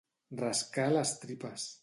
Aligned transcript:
Rascar 0.39 0.87
les 0.95 1.13
tripes. 1.27 1.71